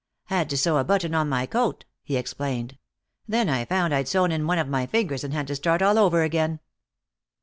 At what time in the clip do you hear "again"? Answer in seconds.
6.23-6.59